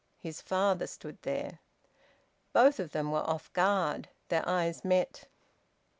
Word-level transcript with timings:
His 0.17 0.41
father 0.41 0.87
stood 0.87 1.21
there. 1.21 1.59
Both 2.53 2.79
of 2.79 2.89
them 2.91 3.11
were 3.11 3.19
off 3.19 3.53
guard. 3.53 4.09
Their 4.29 4.41
eyes 4.49 4.83
met. 4.83 5.25